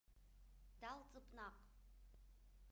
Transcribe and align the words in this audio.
Далҵып 0.81 1.27
наҟ. 1.37 1.55